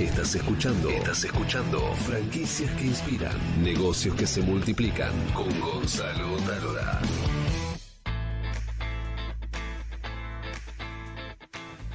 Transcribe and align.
Estás 0.00 0.34
escuchando. 0.34 0.90
Estás 0.90 1.24
escuchando. 1.24 1.80
Franquicias 2.06 2.70
que 2.72 2.84
inspiran. 2.84 3.32
Negocios 3.62 4.14
que 4.14 4.26
se 4.26 4.42
multiplican. 4.42 5.10
Con 5.32 5.58
Gonzalo 5.58 6.36
Talora. 6.46 7.00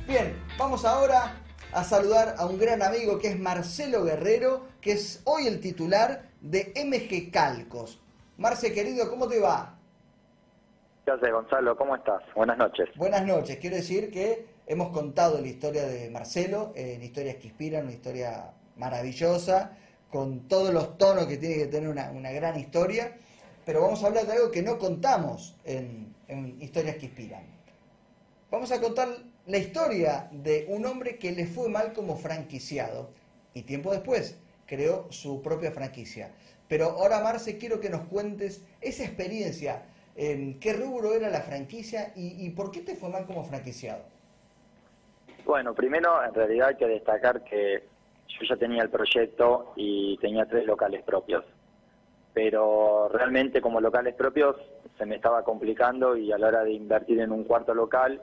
Bien, 0.07 0.35
vamos 0.57 0.83
ahora 0.83 1.43
a 1.71 1.83
saludar 1.83 2.33
a 2.39 2.47
un 2.47 2.57
gran 2.57 2.81
amigo 2.81 3.19
que 3.19 3.27
es 3.27 3.39
Marcelo 3.39 4.03
Guerrero, 4.03 4.65
que 4.81 4.93
es 4.93 5.21
hoy 5.25 5.45
el 5.45 5.59
titular 5.59 6.27
de 6.41 6.73
MG 6.83 7.31
Calcos. 7.31 7.99
Marce, 8.39 8.73
querido, 8.73 9.11
¿cómo 9.11 9.27
te 9.27 9.39
va? 9.39 9.77
¿Qué 11.03 11.31
Gonzalo? 11.31 11.75
¿Cómo 11.75 11.95
estás? 11.95 12.21
Buenas 12.35 12.59
noches. 12.59 12.89
Buenas 12.95 13.25
noches. 13.25 13.57
Quiero 13.57 13.75
decir 13.75 14.11
que 14.11 14.45
hemos 14.67 14.89
contado 14.89 15.41
la 15.41 15.47
historia 15.47 15.83
de 15.87 16.11
Marcelo, 16.11 16.73
en 16.75 17.01
historias 17.01 17.37
que 17.37 17.47
inspiran, 17.47 17.85
una 17.85 17.93
historia 17.93 18.51
maravillosa, 18.77 19.75
con 20.11 20.47
todos 20.47 20.71
los 20.71 20.99
tonos 20.99 21.25
que 21.25 21.37
tiene 21.37 21.55
que 21.55 21.65
tener 21.65 21.89
una, 21.89 22.11
una 22.11 22.31
gran 22.31 22.57
historia, 22.59 23.17
pero 23.65 23.81
vamos 23.81 24.03
a 24.03 24.07
hablar 24.07 24.27
de 24.27 24.33
algo 24.33 24.51
que 24.51 24.61
no 24.61 24.77
contamos 24.77 25.55
en, 25.65 26.13
en 26.27 26.61
historias 26.61 26.97
que 26.97 27.07
inspiran. 27.07 27.43
Vamos 28.51 28.71
a 28.71 28.79
contar 28.79 29.09
la 29.47 29.57
historia 29.57 30.29
de 30.31 30.67
un 30.69 30.85
hombre 30.85 31.17
que 31.17 31.31
le 31.31 31.47
fue 31.47 31.67
mal 31.67 31.93
como 31.93 32.15
franquiciado 32.15 33.09
y 33.55 33.63
tiempo 33.63 33.91
después 33.91 34.37
creó 34.67 35.07
su 35.11 35.41
propia 35.41 35.71
franquicia. 35.71 36.31
Pero 36.67 36.91
ahora, 36.91 37.21
Marce, 37.21 37.57
quiero 37.57 37.81
que 37.81 37.89
nos 37.89 38.03
cuentes 38.07 38.61
esa 38.79 39.03
experiencia, 39.03 39.83
qué 40.15 40.73
rubro 40.73 41.13
era 41.13 41.29
la 41.29 41.41
franquicia 41.41 42.13
y, 42.15 42.45
y 42.45 42.49
por 42.51 42.71
qué 42.71 42.81
te 42.81 42.95
fue 42.95 43.09
mal 43.09 43.25
como 43.25 43.43
franquiciado. 43.43 44.03
Bueno, 45.45 45.73
primero, 45.73 46.23
en 46.23 46.33
realidad 46.33 46.69
hay 46.69 46.75
que 46.75 46.87
destacar 46.87 47.43
que 47.43 47.83
yo 48.27 48.45
ya 48.47 48.55
tenía 48.57 48.83
el 48.83 48.89
proyecto 48.89 49.73
y 49.75 50.17
tenía 50.17 50.45
tres 50.45 50.65
locales 50.65 51.03
propios. 51.03 51.43
Pero 52.33 53.09
realmente 53.09 53.61
como 53.61 53.81
locales 53.81 54.15
propios 54.15 54.55
se 54.97 55.05
me 55.05 55.15
estaba 55.15 55.43
complicando 55.43 56.15
y 56.15 56.31
a 56.31 56.37
la 56.37 56.47
hora 56.47 56.63
de 56.63 56.71
invertir 56.71 57.19
en 57.19 57.31
un 57.31 57.43
cuarto 57.43 57.73
local 57.73 58.21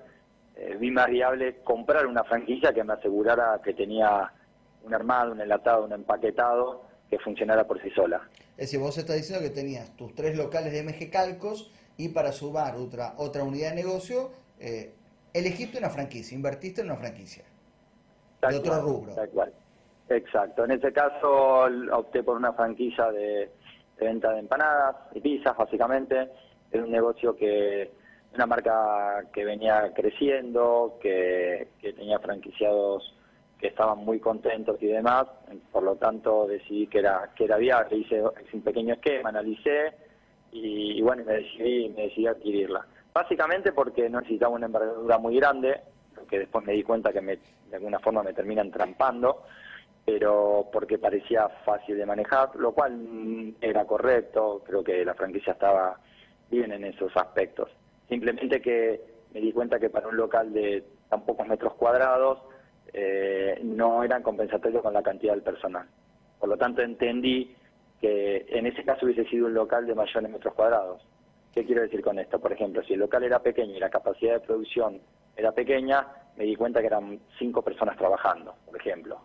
eh, 0.56 0.76
vi 0.78 0.90
más 0.90 1.08
viable 1.08 1.60
comprar 1.62 2.06
una 2.06 2.24
franquicia 2.24 2.72
que 2.72 2.84
me 2.84 2.94
asegurara 2.94 3.60
que 3.62 3.74
tenía 3.74 4.32
un 4.82 4.94
armado, 4.94 5.32
un 5.32 5.40
enlatado, 5.40 5.84
un 5.84 5.92
empaquetado 5.92 6.82
que 7.10 7.18
funcionara 7.18 7.64
por 7.66 7.80
sí 7.82 7.90
sola. 7.90 8.28
Es 8.52 8.66
decir, 8.66 8.80
vos 8.80 8.96
estás 8.96 9.16
diciendo 9.16 9.42
que 9.42 9.54
tenías 9.54 9.94
tus 9.96 10.14
tres 10.14 10.36
locales 10.36 10.72
de 10.72 10.82
MG 10.82 11.10
Calcos 11.10 11.70
y 11.98 12.08
para 12.08 12.30
sumar 12.32 12.76
otra, 12.76 13.14
otra 13.18 13.42
unidad 13.42 13.70
de 13.70 13.74
negocio, 13.82 14.30
eh, 14.60 14.94
elegiste 15.34 15.78
una 15.78 15.90
franquicia, 15.90 16.36
invertiste 16.36 16.80
en 16.80 16.86
una 16.86 16.96
franquicia. 16.96 17.44
Tal 18.38 18.52
de 18.52 18.58
otro 18.60 18.72
cual, 18.72 18.82
rubro. 18.82 19.14
Tal 19.14 19.28
cual. 19.30 19.52
Exacto. 20.08 20.64
En 20.64 20.70
ese 20.70 20.92
caso 20.92 21.66
opté 21.92 22.22
por 22.22 22.36
una 22.36 22.52
franquicia 22.52 23.10
de, 23.10 23.50
de 23.98 24.06
venta 24.06 24.32
de 24.32 24.38
empanadas 24.38 24.94
y 25.12 25.20
pizzas, 25.20 25.56
básicamente. 25.56 26.30
Era 26.70 26.84
un 26.84 26.92
negocio 26.92 27.34
que, 27.34 27.90
una 28.32 28.46
marca 28.46 29.24
que 29.32 29.44
venía 29.44 29.92
creciendo, 29.92 30.98
que, 31.02 31.66
que 31.80 31.92
tenía 31.94 32.20
franquiciados 32.20 33.12
que 33.58 33.66
estaban 33.66 33.98
muy 34.04 34.20
contentos 34.20 34.80
y 34.80 34.86
demás, 34.86 35.26
por 35.72 35.82
lo 35.82 35.96
tanto 35.96 36.46
decidí 36.46 36.86
que 36.86 37.00
era 37.00 37.32
que 37.34 37.42
era 37.42 37.56
viable, 37.56 37.96
hice 37.96 38.22
un 38.52 38.62
pequeño 38.62 38.94
esquema, 38.94 39.30
analicé 39.30 39.94
y, 40.52 40.98
y 40.98 41.02
bueno, 41.02 41.24
me 41.24 41.34
decidí, 41.34 41.88
me 41.90 42.02
decidí 42.02 42.26
adquirirla. 42.26 42.86
Básicamente 43.12 43.72
porque 43.72 44.08
no 44.08 44.20
necesitaba 44.20 44.54
una 44.54 44.66
envergadura 44.66 45.18
muy 45.18 45.36
grande, 45.36 45.80
que 46.28 46.38
después 46.40 46.64
me 46.64 46.72
di 46.72 46.82
cuenta 46.82 47.12
que 47.12 47.20
me, 47.20 47.38
de 47.70 47.76
alguna 47.76 47.98
forma 47.98 48.22
me 48.22 48.32
terminan 48.32 48.70
trampando, 48.70 49.44
pero 50.04 50.68
porque 50.72 50.98
parecía 50.98 51.48
fácil 51.64 51.98
de 51.98 52.06
manejar, 52.06 52.56
lo 52.56 52.72
cual 52.72 52.96
mm, 52.96 53.56
era 53.60 53.84
correcto, 53.84 54.62
creo 54.64 54.82
que 54.82 55.04
la 55.04 55.14
franquicia 55.14 55.52
estaba 55.52 55.98
bien 56.50 56.72
en 56.72 56.84
esos 56.84 57.14
aspectos. 57.16 57.68
Simplemente 58.08 58.60
que 58.60 59.00
me 59.34 59.40
di 59.40 59.52
cuenta 59.52 59.78
que 59.78 59.90
para 59.90 60.08
un 60.08 60.16
local 60.16 60.52
de 60.52 60.84
tan 61.08 61.24
pocos 61.24 61.46
metros 61.46 61.74
cuadrados 61.74 62.38
eh, 62.92 63.60
no 63.62 64.02
eran 64.02 64.22
compensatorios 64.22 64.82
con 64.82 64.94
la 64.94 65.02
cantidad 65.02 65.34
del 65.34 65.42
personal. 65.42 65.86
Por 66.38 66.48
lo 66.48 66.56
tanto 66.56 66.80
entendí 66.82 67.54
que 68.00 68.46
en 68.48 68.66
ese 68.66 68.84
caso 68.84 69.06
hubiese 69.06 69.24
sido 69.24 69.46
un 69.46 69.54
local 69.54 69.86
de 69.86 69.94
mayores 69.94 70.30
metros 70.30 70.54
cuadrados. 70.54 71.02
¿Qué 71.52 71.64
quiero 71.64 71.82
decir 71.82 72.02
con 72.02 72.18
esto? 72.18 72.38
Por 72.38 72.52
ejemplo, 72.52 72.82
si 72.84 72.94
el 72.94 73.00
local 73.00 73.24
era 73.24 73.40
pequeño 73.40 73.74
y 73.76 73.80
la 73.80 73.90
capacidad 73.90 74.34
de 74.34 74.40
producción 74.40 75.00
era 75.36 75.52
pequeña, 75.52 76.06
me 76.36 76.44
di 76.44 76.54
cuenta 76.54 76.80
que 76.80 76.86
eran 76.86 77.20
cinco 77.38 77.62
personas 77.62 77.96
trabajando, 77.96 78.54
por 78.66 78.76
ejemplo. 78.76 79.18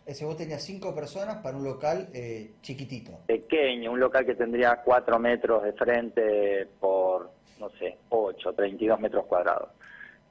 Es 0.00 0.16
decir, 0.16 0.26
vos 0.26 0.36
tenías 0.36 0.62
cinco 0.62 0.94
personas 0.94 1.36
para 1.36 1.56
un 1.56 1.64
local 1.64 2.08
eh, 2.14 2.54
chiquitito. 2.62 3.20
Pequeño, 3.26 3.92
un 3.92 4.00
local 4.00 4.24
que 4.24 4.34
tendría 4.34 4.80
cuatro 4.82 5.18
metros 5.18 5.62
de 5.62 5.72
frente 5.74 6.66
por, 6.80 7.30
no 7.58 7.68
sé, 7.78 7.98
8, 8.08 8.54
32 8.54 8.98
metros 8.98 9.26
cuadrados. 9.26 9.68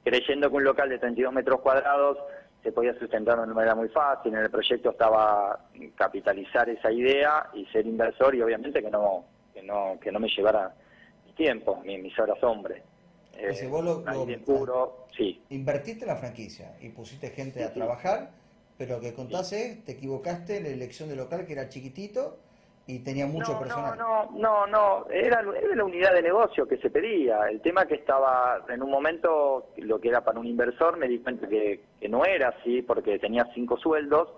Creyendo 0.02 0.50
que 0.50 0.56
un 0.56 0.64
local 0.64 0.88
de 0.88 0.98
32 0.98 1.32
metros 1.32 1.60
cuadrados 1.60 2.18
se 2.62 2.72
podía 2.72 2.92
sustentar 2.98 3.36
de 3.38 3.44
una 3.44 3.54
manera 3.54 3.74
muy 3.74 3.88
fácil, 3.88 4.34
en 4.34 4.40
el 4.40 4.50
proyecto 4.50 4.90
estaba 4.90 5.58
capitalizar 5.96 6.68
esa 6.68 6.92
idea 6.92 7.48
y 7.54 7.64
ser 7.66 7.86
inversor 7.86 8.34
y 8.34 8.42
obviamente 8.42 8.82
que 8.82 8.90
no, 8.90 9.24
que 9.54 9.62
no, 9.62 9.98
que 10.00 10.12
no 10.12 10.20
me 10.20 10.28
llevara 10.28 10.74
mi 11.26 11.32
tiempo, 11.32 11.80
ni 11.84 11.96
mis 11.98 12.18
horas 12.18 12.42
hombre. 12.42 12.82
Es 13.34 13.46
decir, 13.46 13.68
vos 13.70 13.82
lo- 13.84 14.04
puro, 14.44 15.06
sí. 15.16 15.42
Invertiste 15.50 16.04
en 16.04 16.08
la 16.10 16.16
franquicia 16.16 16.76
y 16.80 16.90
pusiste 16.90 17.30
gente 17.30 17.64
a 17.64 17.72
trabajar, 17.72 18.30
pero 18.76 18.96
lo 18.96 19.00
que 19.00 19.14
contás 19.14 19.52
es, 19.52 19.82
te 19.84 19.92
equivocaste 19.92 20.58
en 20.58 20.64
la 20.64 20.68
elección 20.70 21.08
del 21.08 21.18
local 21.18 21.46
que 21.46 21.54
era 21.54 21.68
chiquitito 21.68 22.38
y 22.90 22.98
tenía 23.00 23.26
mucho 23.26 23.52
no, 23.52 23.58
personal. 23.60 23.98
No, 23.98 24.30
no, 24.32 24.38
no, 24.38 24.66
no, 24.66 25.10
era, 25.10 25.40
era 25.40 25.74
la 25.76 25.84
unidad 25.84 26.12
de 26.12 26.22
negocio 26.22 26.66
que 26.66 26.76
se 26.78 26.90
pedía. 26.90 27.48
El 27.48 27.60
tema 27.60 27.86
que 27.86 27.94
estaba, 27.94 28.64
en 28.68 28.82
un 28.82 28.90
momento, 28.90 29.68
lo 29.76 30.00
que 30.00 30.08
era 30.08 30.22
para 30.22 30.40
un 30.40 30.46
inversor, 30.46 30.96
me 30.96 31.08
di 31.08 31.20
cuenta 31.20 31.48
que, 31.48 31.82
que 32.00 32.08
no 32.08 32.24
era 32.24 32.48
así, 32.48 32.82
porque 32.82 33.18
tenía 33.18 33.46
cinco 33.54 33.76
sueldos, 33.76 34.28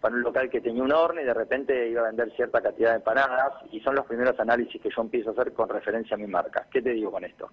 para 0.00 0.16
un 0.16 0.22
local 0.22 0.50
que 0.50 0.60
tenía 0.60 0.82
un 0.82 0.92
horno 0.92 1.20
y 1.20 1.24
de 1.24 1.32
repente 1.32 1.88
iba 1.88 2.00
a 2.00 2.06
vender 2.06 2.32
cierta 2.34 2.60
cantidad 2.60 2.90
de 2.90 2.96
empanadas, 2.96 3.52
y 3.70 3.80
son 3.80 3.94
los 3.94 4.04
primeros 4.06 4.38
análisis 4.40 4.82
que 4.82 4.90
yo 4.90 5.02
empiezo 5.02 5.30
a 5.30 5.32
hacer 5.32 5.52
con 5.52 5.68
referencia 5.68 6.16
a 6.16 6.18
mi 6.18 6.26
marca. 6.26 6.66
¿Qué 6.70 6.82
te 6.82 6.90
digo 6.90 7.12
con 7.12 7.24
esto? 7.24 7.50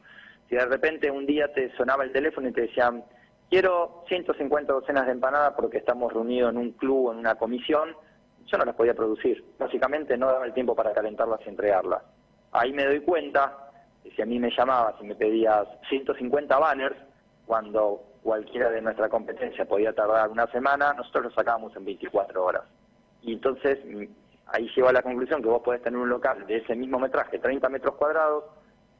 Si 0.49 0.55
de 0.55 0.66
repente 0.66 1.11
un 1.11 1.27
día 1.27 1.53
te 1.53 1.71
sonaba 1.77 2.03
el 2.03 2.11
teléfono 2.11 2.49
y 2.49 2.51
te 2.51 2.61
decían, 2.61 3.03
quiero 3.51 4.03
150 4.07 4.73
docenas 4.73 5.05
de 5.05 5.11
empanadas 5.11 5.53
porque 5.55 5.77
estamos 5.77 6.11
reunidos 6.11 6.51
en 6.51 6.57
un 6.57 6.71
club 6.71 7.07
o 7.07 7.11
en 7.13 7.19
una 7.19 7.35
comisión, 7.35 7.95
yo 8.49 8.57
no 8.57 8.65
las 8.65 8.75
podía 8.75 8.93
producir. 8.93 9.43
Básicamente 9.57 10.17
no 10.17 10.27
daba 10.27 10.45
el 10.45 10.53
tiempo 10.53 10.75
para 10.75 10.93
calentarlas 10.93 11.39
y 11.45 11.49
entregarlas. 11.49 12.01
Ahí 12.51 12.73
me 12.73 12.85
doy 12.85 13.01
cuenta 13.01 13.69
que 14.03 14.11
si 14.11 14.21
a 14.21 14.25
mí 14.25 14.39
me 14.39 14.51
llamabas 14.51 14.95
y 15.01 15.05
me 15.05 15.15
pedías 15.15 15.67
150 15.89 16.57
banners, 16.57 16.95
cuando 17.45 18.03
cualquiera 18.23 18.69
de 18.69 18.81
nuestra 18.81 19.09
competencia 19.09 19.65
podía 19.65 19.93
tardar 19.93 20.29
una 20.29 20.47
semana, 20.47 20.93
nosotros 20.93 21.25
lo 21.25 21.31
sacábamos 21.31 21.75
en 21.75 21.85
24 21.85 22.43
horas. 22.43 22.63
Y 23.21 23.33
entonces 23.33 23.79
mm, 23.85 24.03
ahí 24.47 24.69
llego 24.75 24.89
a 24.89 24.93
la 24.93 25.01
conclusión 25.01 25.41
que 25.41 25.49
vos 25.49 25.61
podés 25.61 25.81
tener 25.81 25.99
un 25.99 26.09
local 26.09 26.45
de 26.45 26.57
ese 26.57 26.75
mismo 26.75 26.99
metraje, 26.99 27.39
30 27.39 27.69
metros 27.69 27.95
cuadrados, 27.95 28.45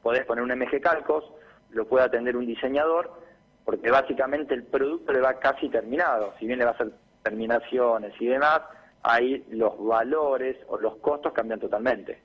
podés 0.02 0.26
poner 0.26 0.44
un 0.44 0.52
MG 0.52 0.82
Calcos, 0.82 1.26
lo 1.72 1.86
puede 1.86 2.06
atender 2.06 2.36
un 2.36 2.46
diseñador, 2.46 3.12
porque 3.66 3.92
básicamente 3.92 4.54
el 4.54 4.64
producto 4.64 5.12
le 5.12 5.22
va 5.22 5.36
casi 5.36 5.70
terminado, 5.70 6.34
si 6.40 6.48
bien 6.48 6.60
le 6.60 6.66
va 6.66 6.72
a 6.72 6.74
hacer 6.74 6.92
terminaciones 7.24 8.14
y 8.20 8.28
demás, 8.28 8.62
ahí 9.04 9.46
los 9.50 9.78
valores 9.84 10.58
o 10.68 10.78
los 10.78 10.98
costos 10.98 11.34
cambian 11.34 11.60
totalmente. 11.60 12.20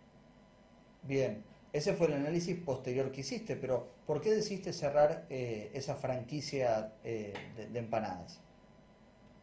Bien, 1.02 1.42
ese 1.72 1.94
fue 1.94 2.06
el 2.08 2.14
análisis 2.14 2.58
posterior 2.64 3.10
que 3.12 3.20
hiciste, 3.20 3.56
pero 3.56 3.88
¿por 4.06 4.20
qué 4.20 4.30
decidiste 4.30 4.72
cerrar 4.72 5.24
eh, 5.28 5.70
esa 5.74 5.96
franquicia 5.96 6.92
eh, 7.04 7.32
de, 7.56 7.66
de 7.68 7.78
empanadas? 7.78 8.40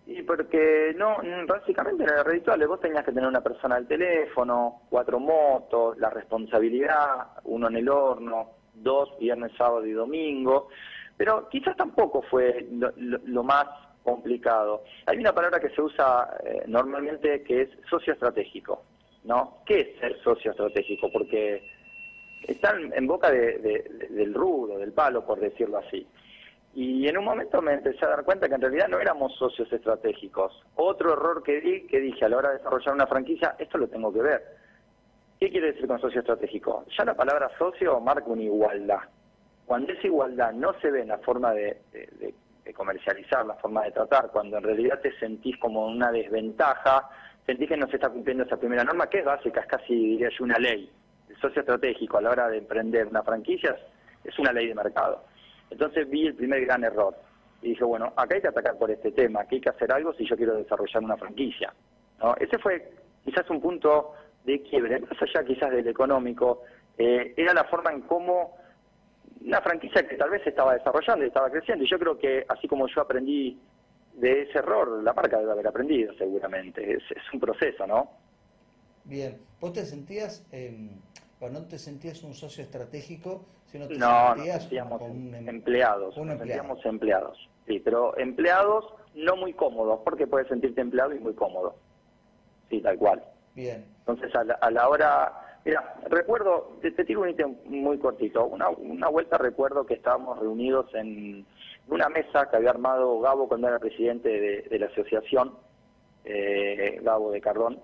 Y 0.08 0.24
porque 0.24 0.94
no, 0.98 1.18
básicamente 1.48 2.04
en 2.04 2.10
el 2.10 2.26
redituable 2.26 2.66
vos 2.66 2.80
tenías 2.82 3.06
que 3.06 3.12
tener 3.12 3.30
una 3.30 3.42
persona 3.42 3.76
al 3.76 3.88
teléfono, 3.88 4.82
cuatro 4.90 5.20
motos, 5.20 5.98
la 6.00 6.10
responsabilidad, 6.10 7.28
uno 7.44 7.68
en 7.68 7.76
el 7.78 7.88
horno, 7.88 8.50
dos 8.74 9.18
viernes, 9.20 9.52
sábado 9.58 9.86
y 9.86 9.92
domingo, 9.92 10.70
pero 11.16 11.48
quizás 11.50 11.78
tampoco 11.78 12.24
fue 12.24 12.68
lo, 12.72 12.92
lo- 12.98 13.20
lo 13.26 13.44
más 13.44 13.68
complicado. 14.04 14.84
Hay 15.06 15.18
una 15.18 15.34
palabra 15.34 15.60
que 15.60 15.70
se 15.70 15.82
usa 15.82 16.38
eh, 16.44 16.64
normalmente 16.68 17.44
que 17.44 17.62
es 17.64 17.70
socio 17.90 18.14
estratégico, 18.14 18.84
¿no? 19.24 19.58
¿Qué 19.66 19.80
es 19.82 20.00
ser 20.00 20.18
socio 20.24 20.52
estratégico? 20.52 21.12
Porque 21.12 21.64
están 22.48 22.92
en 22.94 23.08
boca 23.08 23.30
de- 23.32 23.60
de- 23.60 23.86
de- 23.90 24.08
del 24.10 24.34
rudo, 24.34 24.78
del 24.80 24.94
palo, 24.94 25.26
por 25.26 25.40
decirlo 25.40 25.78
así. 25.78 26.08
Y 26.74 27.06
en 27.08 27.18
un 27.18 27.26
momento 27.26 27.62
me 27.62 27.74
empecé 27.74 28.06
a 28.06 28.10
dar 28.10 28.24
cuenta 28.24 28.48
que 28.48 28.56
en 28.56 28.62
realidad 28.62 28.88
no 28.88 29.00
éramos 29.00 29.36
socios 29.36 29.72
estratégicos. 29.74 30.64
Otro 30.76 31.14
error 31.14 31.44
que 31.44 31.60
di, 31.60 31.86
que 31.88 32.00
dije 32.00 32.24
a 32.26 32.30
la 32.30 32.38
hora 32.38 32.50
de 32.52 32.58
desarrollar 32.58 32.94
una 32.96 33.08
franquicia, 33.08 33.56
esto 33.60 33.78
lo 33.78 33.88
tengo 33.90 34.12
que 34.14 34.22
ver. 34.22 34.42
¿Qué 35.40 35.50
quiere 35.50 35.74
decir 35.74 35.86
con 35.88 36.00
socio 36.00 36.22
estratégico? 36.22 36.86
Ya 36.98 37.04
la 37.04 37.14
palabra 37.16 37.52
socio 37.58 38.00
marca 38.00 38.28
una 38.28 38.44
igualdad. 38.44 39.00
Cuando 39.66 39.92
esa 39.92 40.08
igualdad 40.08 40.54
no 40.54 40.74
se 40.80 40.92
ve 40.92 41.02
en 41.02 41.10
la 41.10 41.18
forma 41.20 41.52
de- 41.54 41.82
de- 42.64 42.74
comercializar, 42.74 43.46
la 43.46 43.56
forma 43.56 43.84
de 43.84 43.92
tratar, 43.92 44.30
cuando 44.32 44.58
en 44.58 44.64
realidad 44.64 45.00
te 45.02 45.12
sentís 45.20 45.58
como 45.58 45.88
una 45.88 46.12
desventaja, 46.12 47.10
sentís 47.46 47.68
que 47.70 47.78
no 47.78 47.88
se 47.88 47.96
está 47.98 48.10
cumpliendo 48.10 48.44
esa 48.44 48.58
primera 48.58 48.84
norma, 48.84 49.08
que 49.10 49.20
es 49.20 49.26
básica, 49.26 49.62
es 49.62 49.68
casi, 49.68 49.94
diría 49.96 50.30
yo, 50.38 50.44
una 50.44 50.58
ley. 50.58 50.90
El 51.30 51.38
socio 51.38 51.62
estratégico 51.62 52.18
a 52.18 52.22
la 52.22 52.30
hora 52.32 52.48
de 52.50 52.58
emprender 52.60 53.08
una 53.08 53.24
franquicia 53.24 53.76
es 54.24 54.38
una 54.40 54.52
ley 54.54 54.68
de 54.68 54.76
mercado. 54.76 55.24
Entonces 55.70 56.10
vi 56.10 56.28
el 56.28 56.36
primer 56.36 56.66
gran 56.66 56.84
error 56.84 57.16
y 57.62 57.70
dije, 57.70 57.84
bueno, 57.84 58.14
acá 58.16 58.36
hay 58.36 58.42
que 58.42 58.48
atacar 58.48 58.78
por 58.78 58.92
este 58.92 59.12
tema, 59.12 59.46
que 59.46 59.56
hay 59.56 59.62
que 59.62 59.70
hacer 59.70 59.92
algo 59.92 60.14
si 60.14 60.26
yo 60.28 60.36
quiero 60.36 60.56
desarrollar 60.56 61.04
una 61.04 61.18
franquicia. 61.18 61.74
¿no? 62.20 62.36
Ese 62.40 62.58
fue 62.60 62.92
quizás 63.24 63.50
un 63.50 63.62
punto 63.62 64.14
de 64.44 64.62
quiebre, 64.64 65.00
más 65.00 65.22
allá 65.22 65.44
quizás 65.46 65.72
del 65.72 65.88
económico, 65.88 66.64
eh, 66.98 67.34
era 67.38 67.54
la 67.54 67.64
forma 67.66 67.92
en 67.92 68.02
cómo 68.02 68.58
una 69.46 69.62
franquicia 69.62 70.08
que 70.08 70.18
tal 70.18 70.30
vez 70.30 70.46
estaba 70.46 70.74
desarrollando 70.74 71.26
y 71.26 71.28
estaba 71.28 71.50
creciendo. 71.50 71.84
Y 71.84 71.90
yo 71.90 72.00
creo 72.00 72.18
que 72.18 72.46
así 72.48 72.68
como 72.68 72.88
yo 72.88 73.02
aprendí 73.02 73.60
de 74.14 74.44
ese 74.44 74.60
error, 74.60 75.02
la 75.04 75.14
marca 75.14 75.38
debe 75.38 75.52
haber 75.52 75.68
aprendido 75.68 76.14
seguramente. 76.18 76.94
Es, 76.94 77.04
un 77.34 77.40
proceso, 77.40 77.88
¿no? 77.88 78.10
Bien. 79.04 79.40
¿Vos 79.60 79.74
te 79.74 79.86
sentías, 79.86 80.46
eh, 80.52 80.90
no 81.40 81.66
te 81.66 81.80
sentías 81.80 82.22
un 82.24 82.34
socio 82.34 82.64
estratégico, 82.64 83.46
sino 83.66 83.88
te 83.88 83.98
no, 83.98 84.36
sentías 84.36 84.68
como 84.68 84.98
un 85.06 85.34
em-, 85.34 85.50
empleados? 85.50 86.18
Un 86.18 86.32
empleado. 86.32 86.78
empleados, 86.84 87.50
sí, 87.68 87.80
pero 87.80 88.18
empleados 88.18 88.86
no 89.16 89.36
muy 89.36 89.54
cómodos, 89.54 90.02
porque 90.04 90.28
puedes 90.28 90.48
sentirte 90.48 90.82
empleado 90.82 91.14
y 91.14 91.20
muy 91.20 91.34
cómodo. 91.34 91.76
Sí, 92.70 92.80
tal 92.82 92.98
cual. 92.98 93.24
Bien. 93.56 93.86
Entonces, 94.00 94.34
a 94.36 94.42
a 94.62 94.72
la 94.72 94.88
hora 94.88 95.51
Mira, 95.64 95.96
recuerdo, 96.10 96.78
te, 96.82 96.92
tiro 96.92 97.22
un 97.22 97.30
ítem 97.30 97.56
muy 97.66 98.00
cortito. 98.00 98.46
Una, 98.48 98.70
una 98.70 99.10
vuelta 99.10 99.38
recuerdo 99.38 99.86
que 99.86 99.94
estábamos 99.94 100.40
reunidos 100.40 100.94
en 100.96 101.46
una 101.88 102.10
mesa 102.10 102.50
que 102.50 102.58
había 102.58 102.72
armado 102.72 103.20
Gabo 103.20 103.48
cuando 103.48 103.68
era 103.68 103.78
presidente 103.78 104.30
de, 104.70 104.80
la 104.80 104.88
asociación, 104.88 105.54
eh, 106.24 107.00
Gabo 107.04 107.32
de 107.32 107.42
Cardón, 107.42 107.80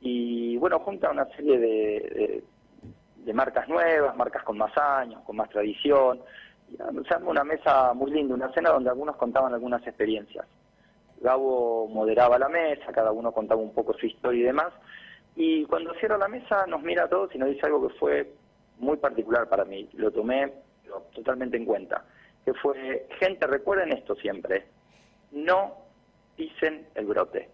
y 0.00 0.56
bueno, 0.58 0.78
junta 0.80 1.10
una 1.10 1.24
serie 1.34 1.58
de, 1.58 2.44
de, 3.16 3.32
marcas 3.32 3.68
nuevas, 3.68 4.16
marcas 4.16 4.44
con 4.44 4.58
más 4.58 4.76
años, 4.76 5.22
con 5.24 5.36
más 5.36 5.48
tradición, 5.50 6.20
y 6.70 6.76
se 6.76 7.14
armó 7.14 7.30
una 7.30 7.44
mesa 7.44 7.92
muy 7.94 8.10
linda, 8.10 8.34
una 8.34 8.52
cena 8.52 8.70
donde 8.70 8.90
algunos 8.90 9.16
contaban 9.16 9.54
algunas 9.54 9.84
experiencias. 9.86 10.46
Gabo 11.20 11.88
moderaba 11.88 12.38
la 12.38 12.48
mesa, 12.48 12.92
cada 12.92 13.10
uno 13.10 13.32
contaba 13.32 13.60
un 13.60 13.72
poco 13.72 13.92
su 13.94 14.06
historia 14.06 14.40
y 14.40 14.44
demás, 14.44 14.72
y 15.40 15.64
cuando 15.66 15.94
cierra 15.94 16.18
la 16.18 16.26
mesa 16.26 16.66
nos 16.66 16.82
mira 16.82 17.04
a 17.04 17.08
todos 17.08 17.32
y 17.32 17.38
nos 17.38 17.48
dice 17.48 17.64
algo 17.64 17.86
que 17.86 17.94
fue 17.94 18.32
muy 18.80 18.96
particular 18.96 19.48
para 19.48 19.64
mí. 19.64 19.88
Lo 19.92 20.10
tomé 20.10 20.52
totalmente 21.14 21.56
en 21.56 21.64
cuenta. 21.64 22.04
Que 22.44 22.52
fue, 22.54 23.06
gente, 23.20 23.46
recuerden 23.46 23.92
esto 23.92 24.16
siempre. 24.16 24.66
No 25.30 25.76
pisen 26.34 26.88
el 26.96 27.06
brote. 27.06 27.48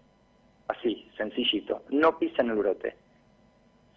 Así, 0.68 1.10
sencillito. 1.14 1.82
No 1.90 2.18
pisen 2.18 2.48
el 2.48 2.56
brote. 2.56 2.96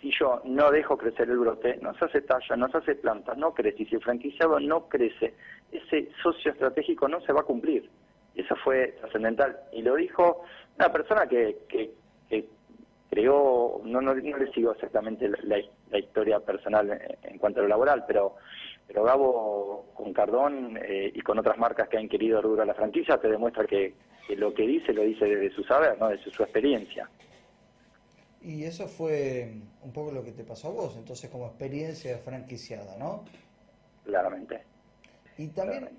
Si 0.01 0.11
yo 0.11 0.41
no 0.43 0.69
dejo 0.69 0.97
crecer 0.97 1.29
el 1.29 1.37
brote, 1.37 1.77
no 1.81 1.93
se 1.93 2.05
hace 2.05 2.21
talla, 2.23 2.57
no 2.57 2.67
se 2.67 2.79
hace 2.79 2.95
planta, 2.95 3.35
no 3.35 3.53
crece. 3.53 3.83
Y 3.83 3.85
si 3.85 3.95
el 3.95 4.03
franquiciado 4.03 4.59
no 4.59 4.89
crece, 4.89 5.33
ese 5.71 6.09
socio 6.21 6.51
estratégico 6.51 7.07
no 7.07 7.21
se 7.21 7.31
va 7.31 7.39
a 7.39 7.45
cumplir. 7.45 7.89
Y 8.35 8.41
eso 8.41 8.57
fue 8.65 8.97
trascendental. 8.99 9.57
Y 9.71 9.81
lo 9.81 9.95
dijo 9.95 10.43
una 10.77 10.91
persona 10.91 11.25
que, 11.25 11.59
que, 11.69 11.93
creó, 13.17 13.81
no, 13.83 13.99
no, 13.99 14.13
le 14.13 14.53
sigo 14.53 14.73
exactamente 14.73 15.27
la, 15.27 15.97
historia 15.97 16.39
personal 16.39 17.01
en, 17.23 17.39
cuanto 17.39 17.59
a 17.59 17.63
lo 17.63 17.69
laboral, 17.69 18.05
pero 18.07 18.35
pero 18.85 19.03
Gabo 19.03 19.91
con 19.95 20.13
Cardón 20.13 20.77
eh, 20.81 21.11
y 21.13 21.21
con 21.21 21.37
otras 21.39 21.57
marcas 21.57 21.89
que 21.89 21.97
han 21.97 22.07
querido 22.07 22.39
a 22.39 22.65
la 22.65 22.73
franquicia 22.73 23.17
te 23.17 23.27
demuestra 23.27 23.65
que, 23.65 23.95
lo 24.37 24.53
que 24.53 24.65
dice 24.65 24.93
lo 24.93 25.01
dice 25.01 25.25
desde 25.25 25.53
su 25.53 25.63
saber, 25.63 25.99
no 25.99 26.09
desde 26.09 26.31
su, 26.31 26.43
experiencia. 26.43 27.09
Y 28.41 28.63
eso 28.63 28.87
fue 28.87 29.51
un 29.81 29.91
poco 29.91 30.11
lo 30.11 30.23
que 30.23 30.31
te 30.31 30.43
pasó 30.43 30.67
a 30.67 30.71
vos, 30.71 30.95
entonces 30.95 31.29
como 31.29 31.47
experiencia 31.47 32.17
franquiciada, 32.19 32.97
¿no? 32.97 33.25
Claramente. 34.05 34.61
Y 35.37 35.47
también, 35.47 35.89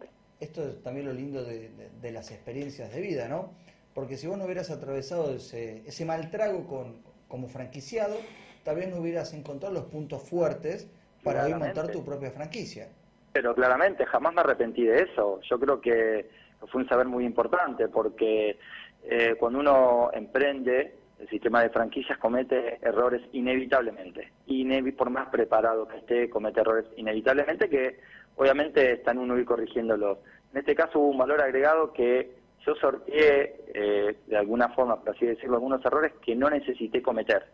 esto 0.40 0.66
es 0.66 0.82
también 0.82 1.06
lo 1.06 1.12
lindo 1.12 1.44
de, 1.44 1.70
de 2.00 2.12
las 2.12 2.30
experiencias 2.30 2.90
de 2.90 3.00
vida, 3.00 3.28
¿no? 3.28 3.50
Porque 3.98 4.16
si 4.16 4.28
vos 4.28 4.38
no 4.38 4.44
hubieras 4.44 4.70
atravesado 4.70 5.34
ese, 5.34 5.82
ese 5.84 6.04
mal 6.04 6.30
trago 6.30 6.68
con, 6.68 7.02
como 7.26 7.48
franquiciado, 7.48 8.14
tal 8.62 8.76
vez 8.76 8.88
no 8.88 8.98
hubieras 8.98 9.34
encontrado 9.34 9.74
los 9.74 9.86
puntos 9.86 10.22
fuertes 10.22 10.88
para 11.24 11.44
hoy 11.44 11.54
montar 11.54 11.88
tu 11.88 12.04
propia 12.04 12.30
franquicia. 12.30 12.90
Pero 13.32 13.56
claramente, 13.56 14.06
jamás 14.06 14.32
me 14.34 14.42
arrepentí 14.42 14.84
de 14.84 15.02
eso. 15.02 15.40
Yo 15.50 15.58
creo 15.58 15.80
que 15.80 16.30
fue 16.70 16.82
un 16.82 16.88
saber 16.88 17.08
muy 17.08 17.24
importante, 17.24 17.88
porque 17.88 18.56
eh, 19.02 19.34
cuando 19.36 19.58
uno 19.58 20.10
emprende, 20.12 20.94
el 21.18 21.28
sistema 21.28 21.64
de 21.64 21.70
franquicias 21.70 22.18
comete 22.18 22.78
errores 22.80 23.22
inevitablemente. 23.32 24.30
Y 24.46 24.64
por 24.92 25.10
más 25.10 25.28
preparado 25.28 25.88
que 25.88 25.96
esté, 25.96 26.30
comete 26.30 26.60
errores 26.60 26.86
inevitablemente 26.96 27.68
que 27.68 27.98
obviamente 28.36 28.92
están 28.92 29.18
uno 29.18 29.36
ir 29.36 29.44
corrigiéndolos. 29.44 30.18
En 30.52 30.60
este 30.60 30.76
caso 30.76 31.00
hubo 31.00 31.08
un 31.08 31.18
valor 31.18 31.40
agregado 31.40 31.92
que 31.92 32.38
yo 32.66 32.74
sorteé 32.76 33.64
eh, 33.74 34.16
de 34.26 34.36
alguna 34.36 34.68
forma, 34.70 35.00
por 35.00 35.10
así 35.14 35.26
decirlo, 35.26 35.56
algunos 35.56 35.84
errores 35.84 36.12
que 36.24 36.34
no 36.34 36.50
necesité 36.50 37.02
cometer. 37.02 37.46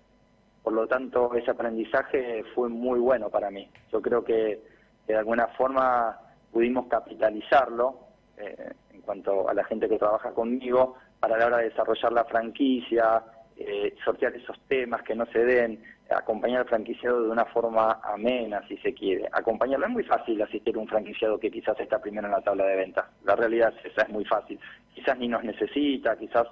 Por 0.62 0.72
lo 0.72 0.86
tanto, 0.86 1.34
ese 1.34 1.50
aprendizaje 1.50 2.42
fue 2.54 2.68
muy 2.68 2.98
bueno 2.98 3.28
para 3.28 3.50
mí. 3.50 3.70
Yo 3.92 4.00
creo 4.00 4.24
que, 4.24 4.62
de 5.06 5.16
alguna 5.16 5.48
forma 5.48 6.18
pudimos 6.50 6.86
capitalizarlo 6.86 7.98
eh, 8.38 8.72
en 8.92 9.02
cuanto 9.02 9.48
a 9.48 9.54
la 9.54 9.64
gente 9.64 9.88
que 9.88 9.98
trabaja 9.98 10.30
conmigo 10.32 10.96
para 11.20 11.36
la 11.36 11.46
hora 11.46 11.58
de 11.58 11.70
desarrollar 11.70 12.12
la 12.12 12.24
franquicia, 12.24 13.22
eh, 13.56 13.94
sortear 14.04 14.34
esos 14.34 14.58
temas 14.68 15.02
que 15.02 15.14
no 15.14 15.26
se 15.26 15.44
den, 15.44 15.82
acompañar 16.10 16.60
al 16.60 16.68
franquiciado 16.68 17.22
de 17.22 17.30
una 17.30 17.44
forma 17.46 18.00
amena, 18.02 18.66
si 18.68 18.76
se 18.78 18.92
quiere. 18.92 19.28
Acompañarlo 19.32 19.86
es 19.86 19.92
muy 19.92 20.04
fácil 20.04 20.40
asistir 20.42 20.76
a 20.76 20.78
un 20.78 20.88
franquiciado 20.88 21.38
que 21.38 21.50
quizás 21.50 21.78
está 21.80 22.00
primero 22.00 22.26
en 22.26 22.32
la 22.32 22.42
tabla 22.42 22.64
de 22.66 22.76
venta. 22.76 23.10
La 23.24 23.36
realidad 23.36 23.72
es 23.78 23.92
esa, 23.92 24.02
es 24.02 24.10
muy 24.10 24.24
fácil. 24.24 24.58
Quizás 24.94 25.18
ni 25.18 25.28
nos 25.28 25.44
necesita, 25.44 26.16
quizás 26.16 26.46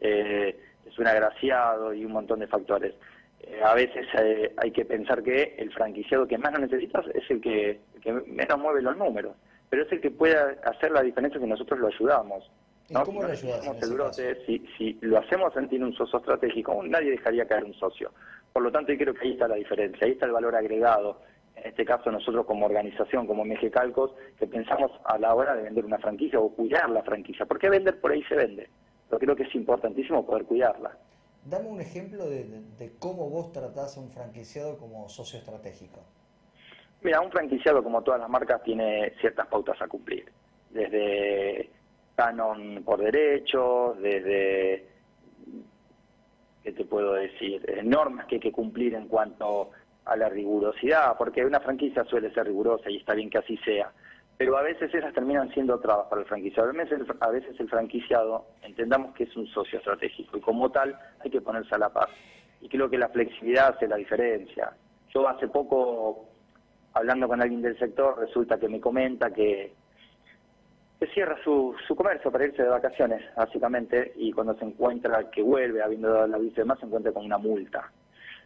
eh, 0.00 0.58
es 0.84 0.98
un 0.98 1.06
agraciado 1.06 1.92
y 1.94 2.04
un 2.04 2.12
montón 2.12 2.40
de 2.40 2.46
factores. 2.46 2.94
Eh, 3.40 3.60
a 3.62 3.74
veces 3.74 4.06
eh, 4.20 4.52
hay 4.56 4.70
que 4.70 4.84
pensar 4.84 5.22
que 5.22 5.54
el 5.58 5.72
franquiciado 5.72 6.26
que 6.26 6.38
más 6.38 6.52
nos 6.52 6.62
necesita 6.62 7.02
es 7.14 7.30
el 7.30 7.40
que, 7.40 7.80
menos 8.26 8.58
mueve 8.58 8.82
los 8.82 8.96
números, 8.96 9.36
pero 9.68 9.82
es 9.84 9.92
el 9.92 10.00
que 10.00 10.10
puede 10.10 10.36
hacer 10.64 10.90
la 10.90 11.02
diferencia 11.02 11.40
si 11.40 11.46
nosotros 11.46 11.80
lo 11.80 11.88
ayudamos. 11.88 12.50
¿No? 12.90 13.04
¿Cómo 13.04 13.22
lo 13.22 13.28
ayudamos? 13.28 14.16
si, 14.46 14.66
si 14.76 14.98
lo 15.00 15.18
hacemos 15.18 15.52
sentir 15.54 15.82
un 15.82 15.92
socio 15.94 16.18
estratégico, 16.18 16.82
nadie 16.82 17.12
dejaría 17.12 17.46
caer 17.46 17.64
un 17.64 17.74
socio. 17.74 18.12
Por 18.52 18.62
lo 18.62 18.72
tanto, 18.72 18.92
yo 18.92 18.98
creo 18.98 19.14
que 19.14 19.26
ahí 19.26 19.32
está 19.32 19.48
la 19.48 19.56
diferencia, 19.56 20.06
ahí 20.06 20.12
está 20.12 20.26
el 20.26 20.32
valor 20.32 20.54
agregado. 20.56 21.20
En 21.56 21.66
este 21.66 21.84
caso, 21.84 22.10
nosotros 22.10 22.46
como 22.46 22.66
organización, 22.66 23.26
como 23.26 23.44
Calcos, 23.72 24.12
que 24.38 24.46
pensamos 24.46 24.92
a 25.04 25.18
la 25.18 25.34
hora 25.34 25.54
de 25.54 25.64
vender 25.64 25.84
una 25.84 25.98
franquicia 25.98 26.38
o 26.38 26.50
cuidar 26.50 26.88
la 26.90 27.02
franquicia. 27.02 27.44
Porque 27.44 27.68
vender 27.68 28.00
por 28.00 28.12
ahí 28.12 28.22
se 28.24 28.34
vende. 28.34 28.68
Pero 29.08 29.18
creo 29.18 29.36
que 29.36 29.42
es 29.42 29.54
importantísimo 29.54 30.24
poder 30.24 30.44
cuidarla. 30.44 30.96
Dame 31.44 31.68
un 31.68 31.80
ejemplo 31.80 32.28
de, 32.28 32.92
cómo 32.98 33.30
vos 33.30 33.52
tratás 33.52 33.96
a 33.96 34.00
un 34.00 34.10
franquiciado 34.10 34.78
como 34.78 35.08
socio 35.08 35.38
estratégico. 35.38 36.00
Mira, 37.02 37.20
un 37.20 37.30
franquiciado, 37.30 37.82
como 37.82 38.02
todas 38.02 38.20
las 38.20 38.28
marcas, 38.28 38.62
tiene 38.62 39.12
ciertas 39.20 39.46
pautas 39.46 39.80
a 39.80 39.86
cumplir. 39.86 40.32
Desde 40.70 41.70
canon 42.16 42.82
por 42.84 43.00
derechos, 43.00 44.00
desde 44.00 44.88
¿qué 46.64 46.72
te 46.72 46.84
puedo 46.84 47.12
decir? 47.12 47.62
Eh, 47.68 47.82
normas 47.84 48.26
que 48.26 48.36
hay 48.36 48.40
que 48.40 48.50
cumplir 48.50 48.94
en 48.94 49.06
cuanto 49.06 49.70
a 50.04 50.16
la 50.16 50.28
rigurosidad, 50.28 51.16
porque 51.16 51.44
una 51.44 51.60
franquicia 51.60 52.04
suele 52.04 52.32
ser 52.32 52.46
rigurosa 52.46 52.90
y 52.90 52.96
está 52.96 53.14
bien 53.14 53.30
que 53.30 53.38
así 53.38 53.56
sea, 53.58 53.92
pero 54.36 54.56
a 54.56 54.62
veces 54.62 54.92
esas 54.92 55.14
terminan 55.14 55.50
siendo 55.52 55.78
trabas 55.78 56.06
para 56.08 56.22
el 56.22 56.28
franquiciado. 56.28 56.70
A 57.20 57.30
veces 57.30 57.58
el 57.58 57.68
franquiciado 57.68 58.46
entendamos 58.62 59.14
que 59.14 59.24
es 59.24 59.36
un 59.36 59.46
socio 59.46 59.78
estratégico 59.78 60.36
y 60.36 60.40
como 60.40 60.70
tal 60.70 60.98
hay 61.20 61.30
que 61.30 61.40
ponerse 61.40 61.74
a 61.74 61.78
la 61.78 61.88
paz. 61.88 62.08
Y 62.60 62.68
creo 62.68 62.90
que 62.90 62.98
la 62.98 63.08
flexibilidad 63.08 63.74
hace 63.74 63.88
la 63.88 63.96
diferencia. 63.96 64.72
Yo 65.14 65.26
hace 65.28 65.48
poco, 65.48 66.26
hablando 66.92 67.28
con 67.28 67.40
alguien 67.40 67.62
del 67.62 67.78
sector, 67.78 68.18
resulta 68.18 68.58
que 68.58 68.68
me 68.68 68.80
comenta 68.80 69.30
que 69.30 69.72
que 70.98 71.06
cierra 71.08 71.36
su, 71.44 71.74
su 71.86 71.94
comercio 71.94 72.30
para 72.30 72.46
irse 72.46 72.62
de 72.62 72.68
vacaciones, 72.68 73.22
básicamente, 73.36 74.12
y 74.16 74.32
cuando 74.32 74.54
se 74.54 74.64
encuentra, 74.64 75.30
que 75.30 75.42
vuelve, 75.42 75.82
habiendo 75.82 76.10
dado 76.10 76.26
la 76.26 76.38
visa 76.38 76.54
y 76.56 76.62
demás, 76.62 76.78
se 76.80 76.86
encuentra 76.86 77.12
con 77.12 77.24
una 77.24 77.38
multa. 77.38 77.92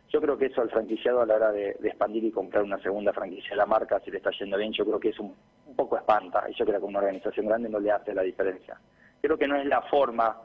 Yo 0.09 0.21
creo 0.21 0.37
que 0.37 0.47
eso 0.47 0.61
al 0.61 0.71
franquiciado 0.71 1.21
a 1.21 1.27
la 1.27 1.37
hora 1.37 1.53
de, 1.53 1.77
expandir 1.85 2.25
y 2.25 2.33
comprar 2.33 2.65
una 2.65 2.83
segunda 2.83 3.13
franquicia 3.13 3.53
a 3.53 3.59
la 3.59 3.67
marca, 3.67 4.01
si 4.01 4.11
le 4.11 4.17
está 4.17 4.31
yendo 4.33 4.57
bien, 4.57 4.73
yo 4.73 4.85
creo 4.85 4.99
que 4.99 5.11
es 5.11 5.21
un, 5.21 5.35
poco 5.77 5.97
espanta, 5.97 6.45
y 6.51 6.55
yo 6.55 6.67
creo 6.67 6.81
que 6.81 6.87
una 6.87 6.99
organización 6.99 7.47
grande 7.47 7.69
no 7.69 7.79
le 7.79 7.93
hace 7.93 8.13
la 8.13 8.23
diferencia. 8.23 8.77
Creo 9.23 9.39
que 9.39 9.47
no 9.47 9.57
es 9.57 9.67
la 9.67 9.83
forma 9.83 10.37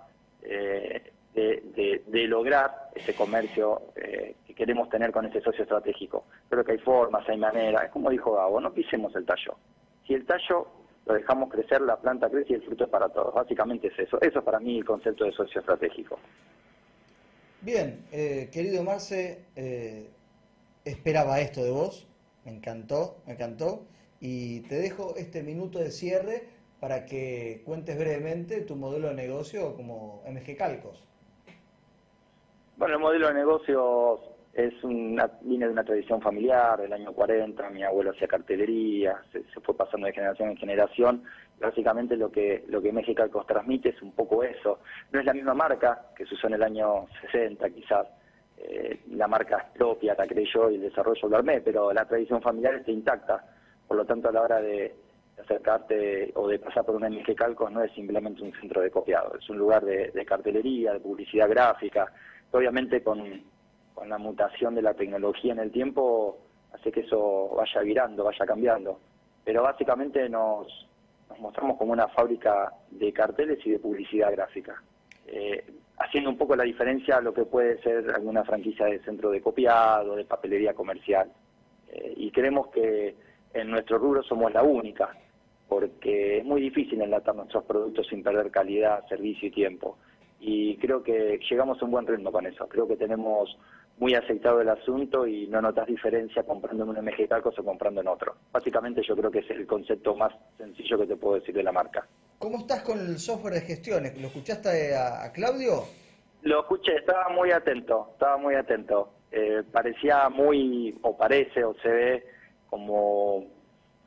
eh, 0.43 1.11
de, 1.33 2.27
lograr 2.27 2.89
ese 2.93 3.15
comercio 3.15 3.81
eh, 3.95 4.35
que 4.45 4.53
queremos 4.53 4.89
tener 4.89 5.11
con 5.11 5.25
ese 5.25 5.41
socio 5.41 5.63
estratégico. 5.63 6.25
Creo 6.47 6.63
que 6.63 6.73
hay 6.73 6.77
formas, 6.77 7.27
hay 7.27 7.37
maneras, 7.37 7.85
es 7.85 7.91
como 7.91 8.11
dijo 8.11 8.33
Gabo, 8.33 8.61
no 8.61 8.71
pisemos 8.71 9.15
el 9.15 9.25
tallo. 9.25 9.55
Si 10.05 10.13
el 10.13 10.25
tallo 10.25 10.67
lo 11.05 11.13
dejamos 11.13 11.49
crecer, 11.49 11.81
la 11.81 11.97
planta 11.97 12.29
crece 12.29 12.53
y 12.53 12.55
el 12.55 12.63
fruto 12.63 12.85
es 12.85 12.89
para 12.89 13.09
todos. 13.09 13.33
Básicamente 13.33 13.87
es 13.87 13.99
eso. 13.99 14.19
Eso 14.21 14.39
es 14.39 14.45
para 14.45 14.59
mí 14.59 14.77
el 14.77 14.85
concepto 14.85 15.25
de 15.25 15.31
socio 15.31 15.59
estratégico. 15.59 16.19
Bien, 17.61 18.05
eh, 18.11 18.49
querido 18.51 18.83
Marce, 18.83 19.45
eh, 19.55 20.09
esperaba 20.83 21.39
esto 21.39 21.63
de 21.63 21.71
vos, 21.71 22.07
me 22.43 22.51
encantó, 22.51 23.17
me 23.25 23.33
encantó, 23.33 23.85
y 24.19 24.61
te 24.61 24.75
dejo 24.75 25.15
este 25.17 25.41
minuto 25.41 25.79
de 25.79 25.91
cierre 25.91 26.47
para 26.79 27.05
que 27.05 27.63
cuentes 27.65 27.97
brevemente 27.97 28.61
tu 28.61 28.75
modelo 28.75 29.07
de 29.07 29.15
negocio 29.15 29.75
como 29.75 30.21
MG 30.27 30.55
Calcos. 30.55 31.03
Bueno, 32.77 32.95
el 32.95 32.99
modelo 32.99 33.27
de 33.29 33.33
negocios 33.33 34.19
es 34.55 34.73
una, 34.85 35.29
viene 35.41 35.65
de 35.65 35.73
una 35.73 35.83
tradición 35.83 36.21
familiar 36.21 36.79
del 36.79 36.93
año 36.93 37.11
40, 37.11 37.69
mi 37.71 37.83
abuelo 37.83 38.11
hacía 38.11 38.27
cartelería, 38.27 39.21
se, 39.31 39.43
fue 39.59 39.75
pasando 39.75 40.07
de 40.07 40.13
generación 40.13 40.49
en 40.49 40.57
generación. 40.57 41.23
Básicamente 41.59 42.15
lo 42.15 42.31
que 42.31 42.63
lo 42.69 42.81
que 42.81 42.93
Mexicalcos 42.93 43.45
transmite 43.45 43.89
es 43.89 44.01
un 44.01 44.13
poco 44.13 44.43
eso. 44.43 44.79
No 45.11 45.19
es 45.19 45.25
la 45.25 45.33
misma 45.33 45.53
marca 45.53 46.07
que 46.15 46.25
se 46.25 46.35
usó 46.35 46.47
en 46.47 46.53
el 46.53 46.63
año 46.63 47.05
60 47.21 47.69
quizás, 47.69 48.07
eh, 48.57 49.01
la 49.11 49.27
marca 49.27 49.57
es 49.57 49.77
propia, 49.77 50.15
la 50.17 50.25
creé 50.25 50.45
yo 50.53 50.71
y 50.71 50.75
el 50.75 50.81
desarrollo 50.83 51.27
lo 51.27 51.35
armé, 51.37 51.59
pero 51.59 51.91
la 51.91 52.05
tradición 52.05 52.41
familiar 52.41 52.75
está 52.75 52.91
intacta. 52.91 53.43
Por 53.85 53.97
lo 53.97 54.05
tanto, 54.05 54.29
a 54.29 54.31
la 54.31 54.41
hora 54.41 54.61
de, 54.61 54.95
acercarte 55.37 56.31
o 56.35 56.47
de 56.47 56.59
pasar 56.59 56.85
por 56.85 56.95
una 56.95 57.09
MG 57.09 57.35
Calcos 57.35 57.69
no 57.69 57.83
es 57.83 57.91
simplemente 57.91 58.41
un 58.41 58.53
centro 58.53 58.79
de 58.81 58.89
copiado, 58.89 59.35
es 59.37 59.49
un 59.49 59.57
lugar 59.57 59.83
de, 59.83 60.11
de 60.11 60.25
cartelería, 60.25 60.93
de 60.93 61.01
publicidad 61.01 61.49
gráfica, 61.49 62.09
obviamente 62.51 63.03
con 63.03 63.43
con 63.95 64.09
la 64.09 64.19
mutación 64.19 64.75
de 64.75 64.83
la 64.83 64.93
tecnología 64.93 65.53
en 65.53 65.59
el 65.59 65.71
tiempo 65.71 66.37
hace 66.73 66.91
que 66.91 66.99
eso 66.99 67.49
vaya 67.55 67.81
virando, 67.81 68.25
vaya 68.25 68.45
cambiando. 68.45 68.99
Pero 69.43 69.63
básicamente 69.63 70.29
nos, 70.29 70.67
mostramos 71.39 71.77
como 71.77 71.93
una 71.93 72.07
fábrica 72.09 72.73
de 72.91 73.11
carteles 73.13 73.65
y 73.65 73.71
de 73.71 73.79
publicidad 73.79 74.31
gráfica, 74.31 74.81
eh, 75.27 75.65
haciendo 75.97 76.29
un 76.29 76.37
poco 76.37 76.55
la 76.55 76.63
diferencia 76.63 77.17
a 77.17 77.21
lo 77.21 77.33
que 77.33 77.45
puede 77.45 77.81
ser 77.81 78.11
alguna 78.11 78.43
franquicia 78.43 78.85
de 78.85 78.99
centro 78.99 79.31
de 79.31 79.41
copiado, 79.41 80.15
de 80.15 80.25
papelería 80.25 80.73
comercial. 80.73 81.31
Eh, 81.89 82.13
y 82.17 82.31
creemos 82.31 82.67
que 82.67 83.15
en 83.53 83.71
nuestro 83.71 83.97
rubro 83.97 84.21
somos 84.23 84.53
la 84.53 84.63
única, 84.63 85.15
porque 85.69 86.39
es 86.39 86.45
muy 86.45 86.61
difícil 86.61 87.01
enlatar 87.01 87.35
nuestros 87.35 87.63
productos 87.63 88.07
sin 88.07 88.21
perder 88.21 88.51
calidad, 88.51 89.07
servicio 89.07 89.47
y 89.47 89.51
tiempo. 89.51 89.97
Y 90.39 90.77
creo 90.77 91.01
que 91.01 91.39
llegamos 91.49 91.81
a 91.81 91.85
un 91.85 91.91
buen 91.91 92.05
ritmo 92.05 92.31
con 92.31 92.45
eso. 92.45 92.67
Creo 92.67 92.87
que 92.87 92.97
tenemos 92.97 93.57
muy 93.97 94.13
aceptado 94.13 94.61
el 94.61 94.69
asunto 94.69 95.25
y 95.25 95.47
no 95.47 95.61
notas 95.61 95.87
diferencia 95.87 96.43
comprando 96.43 96.83
en 96.83 96.89
un 96.89 97.05
MG 97.05 97.27
Calcos 97.29 97.57
o 97.57 97.63
comprando 97.63 98.01
en 98.01 98.07
otro. 98.07 98.35
Básicamente 98.51 99.01
yo 99.01 99.15
creo 99.15 99.31
que 99.31 99.39
es 99.39 99.49
el 99.49 99.65
concepto 99.65 100.15
más 100.15 100.33
sencillo 100.57 100.99
que 100.99 101.07
te 101.07 101.15
puedo 101.15 101.35
decir 101.35 101.55
de 101.55 101.63
la 101.63 101.71
marca. 101.71 102.05
¿Cómo 102.37 102.59
estás 102.59 102.81
con 102.81 102.99
el 102.99 103.17
software 103.17 103.53
de 103.53 103.61
gestiones? 103.61 104.19
¿Lo 104.19 104.27
escuchaste 104.27 104.95
a, 104.95 105.31
Claudio? 105.31 105.83
Lo 106.41 106.61
escuché, 106.61 106.95
estaba 106.97 107.29
muy 107.29 107.51
atento, 107.51 108.09
estaba 108.13 108.37
muy 108.37 108.55
atento. 108.55 109.13
Eh, 109.31 109.63
parecía 109.71 110.29
muy, 110.29 110.97
o 111.01 111.15
parece, 111.15 111.63
o 111.63 111.73
se 111.75 111.89
ve 111.89 112.27
como 112.69 113.45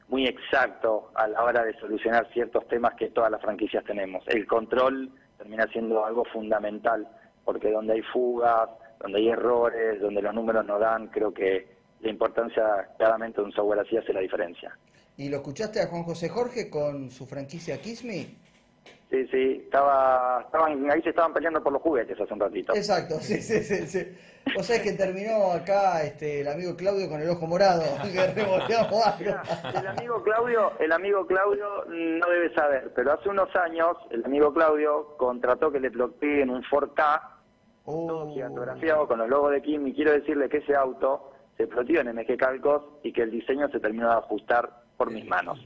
muy 0.09 0.27
exacto 0.27 1.11
a 1.15 1.27
la 1.27 1.43
hora 1.43 1.65
de 1.65 1.79
solucionar 1.79 2.31
ciertos 2.33 2.67
temas 2.69 2.95
que 2.95 3.09
todas 3.09 3.31
las 3.31 3.41
franquicias 3.41 3.85
tenemos. 3.85 4.23
El 4.29 4.47
control 4.47 5.11
termina 5.39 5.67
siendo 5.73 6.05
algo 6.05 6.25
fundamental, 6.27 7.09
porque 7.45 7.71
donde 7.71 7.95
hay 7.95 8.03
fugas, 8.03 8.69
donde 9.01 9.19
hay 9.19 9.29
errores, 9.29 10.01
donde 10.01 10.23
los 10.23 10.35
números 10.35 10.65
no 10.67 10.79
dan, 10.79 11.09
creo 11.09 11.33
que 11.33 11.67
la 12.01 12.11
importancia 12.11 12.89
claramente 12.97 13.41
de 13.41 13.47
un 13.47 13.53
software 13.53 13.81
así 13.81 13.97
hace 13.97 14.13
la 14.13 14.21
diferencia. 14.21 14.77
¿Y 15.17 15.29
lo 15.29 15.39
escuchaste 15.39 15.81
a 15.81 15.89
Juan 15.89 16.05
José 16.05 16.29
Jorge 16.29 16.71
con 16.71 17.11
su 17.11 17.27
franquicia 17.27 17.81
Kissme? 17.81 18.37
Sí, 19.11 19.27
sí, 19.29 19.63
estaba, 19.65 20.43
estaban, 20.45 20.91
ahí 20.91 21.01
se 21.03 21.11
estaban 21.11 21.33
peleando 21.33 21.63
por 21.63 21.73
los 21.73 21.81
juguetes 21.81 22.21
hace 22.21 22.33
un 22.33 22.41
ratito. 22.41 22.75
Exacto, 22.75 23.19
sí, 23.21 23.41
sí, 23.41 23.63
sí. 23.65 23.87
sí. 23.87 24.07
O 24.57 24.63
sea, 24.63 24.77
es 24.77 24.83
que 24.83 24.93
terminó 24.93 25.53
acá 25.53 26.03
este, 26.03 26.41
el 26.41 26.49
amigo 26.49 26.77
Claudio 26.77 27.09
con 27.09 27.21
el 27.21 27.29
ojo 27.29 27.47
morado, 27.47 27.83
que 28.03 28.19
El 29.79 29.87
amigo 29.87 30.23
Claudio, 30.23 30.73
el 30.79 30.93
amigo 30.93 31.27
Claudio 31.27 31.85
no 31.87 32.29
debe 32.29 32.55
saber, 32.55 32.93
pero 32.95 33.13
hace 33.13 33.29
unos 33.29 33.55
años 33.57 33.97
el 34.11 34.25
amigo 34.25 34.53
Claudio 34.53 35.17
contrató 35.17 35.71
que 35.71 35.81
le 35.81 35.89
en 35.89 36.51
un 36.51 36.63
4K 36.63 37.38
todo 37.89 38.31
gigantografiado 38.33 39.07
con 39.09 39.19
los 39.19 39.29
logos 39.29 39.53
de 39.53 39.63
Kim 39.63 39.87
y 39.87 39.95
quiero 39.95 40.13
decirle 40.13 40.49
que 40.49 40.59
ese 40.59 40.75
auto 40.75 41.33
se 41.57 41.65
explotió 41.65 42.01
en 42.01 42.15
MG 42.15 42.37
Calcos 42.37 42.83
y 43.03 43.13
que 43.13 43.23
el 43.23 43.31
diseño 43.31 43.69
se 43.71 43.81
terminó 43.81 44.09
de 44.09 44.17
ajustar 44.17 44.83
por 44.97 45.11
mis 45.11 45.27
manos. 45.27 45.59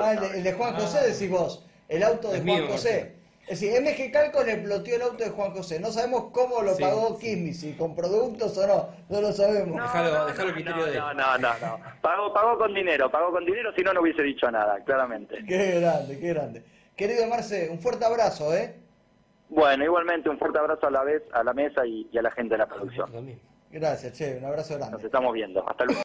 ah, 0.00 0.14
el, 0.34 0.42
de 0.42 0.52
Juan 0.52 0.74
José 0.74 1.08
decís 1.08 1.30
vos, 1.30 1.66
el 1.88 2.02
auto 2.02 2.30
de 2.30 2.40
Juan 2.40 2.66
José. 2.68 3.20
Es 3.46 3.60
decir, 3.60 3.80
MG 3.80 4.12
Calcos 4.12 4.46
le 4.46 4.52
explotió 4.52 4.94
el 4.94 5.02
auto 5.02 5.24
de 5.24 5.30
Juan 5.30 5.50
José. 5.50 5.80
No 5.80 5.90
sabemos 5.90 6.26
cómo 6.32 6.62
lo 6.62 6.76
pagó 6.76 7.18
Kim, 7.18 7.52
si 7.52 7.72
con 7.72 7.94
productos 7.94 8.56
o 8.58 8.66
no, 8.66 8.88
no 9.08 9.20
lo 9.20 9.32
sabemos. 9.32 9.76
No, 9.76 9.82
déjalo, 9.82 10.48
el 10.48 10.54
criterio 10.54 10.86
de 10.86 10.98
No, 10.98 11.14
no, 11.14 11.38
no, 11.38 11.48
no. 11.60 11.80
Pagó, 12.00 12.32
pagó 12.32 12.58
con 12.58 12.72
dinero, 12.72 13.10
pagó 13.10 13.32
con 13.32 13.44
dinero, 13.44 13.72
si 13.74 13.82
no, 13.82 13.92
no 13.92 14.02
hubiese 14.02 14.22
dicho 14.22 14.50
nada, 14.50 14.82
claramente. 14.84 15.44
Qué 15.46 15.80
grande, 15.80 16.18
qué 16.18 16.28
grande. 16.28 16.64
Querido 16.96 17.26
Marce, 17.26 17.70
un 17.70 17.80
fuerte 17.80 18.04
abrazo, 18.04 18.54
¿eh? 18.54 18.76
Bueno, 19.50 19.84
igualmente 19.84 20.30
un 20.30 20.38
fuerte 20.38 20.58
abrazo 20.58 20.86
a 20.86 20.90
la 20.90 21.02
vez 21.02 21.22
a 21.32 21.42
la 21.42 21.52
mesa 21.52 21.84
y, 21.84 22.08
a 22.16 22.22
la 22.22 22.30
gente 22.30 22.54
de 22.54 22.58
la 22.58 22.66
producción. 22.66 23.10
Gracias, 23.72 24.18
Che, 24.18 24.36
un 24.36 24.44
abrazo 24.44 24.74
grande. 24.76 24.92
Nos 24.94 25.04
estamos 25.04 25.32
viendo. 25.32 25.68
Hasta 25.68 25.84
luego. 25.84 25.98